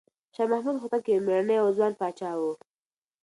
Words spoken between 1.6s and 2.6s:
او ځوان پاچا و.